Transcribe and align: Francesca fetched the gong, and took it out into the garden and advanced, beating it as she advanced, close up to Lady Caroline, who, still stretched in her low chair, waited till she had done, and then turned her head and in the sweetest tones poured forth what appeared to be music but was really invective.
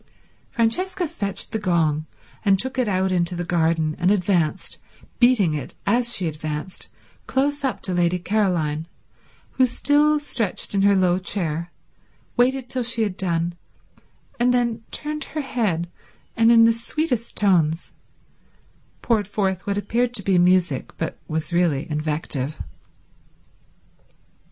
Francesca 0.49 1.07
fetched 1.07 1.51
the 1.51 1.59
gong, 1.59 2.07
and 2.43 2.57
took 2.57 2.79
it 2.79 2.87
out 2.87 3.11
into 3.11 3.35
the 3.35 3.45
garden 3.45 3.95
and 3.99 4.09
advanced, 4.09 4.79
beating 5.19 5.53
it 5.53 5.75
as 5.85 6.15
she 6.15 6.27
advanced, 6.27 6.89
close 7.27 7.63
up 7.63 7.81
to 7.83 7.93
Lady 7.93 8.17
Caroline, 8.17 8.87
who, 9.51 9.65
still 9.67 10.19
stretched 10.19 10.73
in 10.73 10.81
her 10.81 10.95
low 10.95 11.19
chair, 11.19 11.71
waited 12.35 12.67
till 12.67 12.81
she 12.81 13.03
had 13.03 13.15
done, 13.15 13.53
and 14.39 14.51
then 14.51 14.81
turned 14.89 15.23
her 15.25 15.41
head 15.41 15.87
and 16.35 16.51
in 16.51 16.63
the 16.63 16.73
sweetest 16.73 17.35
tones 17.37 17.91
poured 19.03 19.27
forth 19.27 19.67
what 19.67 19.77
appeared 19.77 20.15
to 20.15 20.23
be 20.23 20.39
music 20.39 20.93
but 20.97 21.19
was 21.27 21.53
really 21.53 21.87
invective. 21.91 22.57